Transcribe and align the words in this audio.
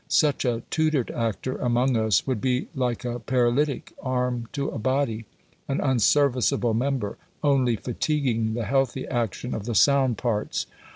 Such 0.07 0.45
a 0.45 0.63
tutored 0.71 1.11
actor 1.11 1.57
among 1.57 1.95
us 1.95 2.25
would 2.25 2.41
be 2.41 2.69
like 2.73 3.05
a 3.05 3.19
paralytic 3.19 3.93
arm 4.01 4.47
to 4.53 4.69
a 4.69 4.79
body; 4.79 5.25
an 5.67 5.79
unserviceable 5.79 6.73
member, 6.73 7.19
only 7.43 7.75
fatiguing 7.75 8.55
the 8.55 8.65
healthy 8.65 9.07
action 9.07 9.53
of 9.53 9.65
the 9.65 9.75
sound 9.75 10.17
parts. 10.17 10.65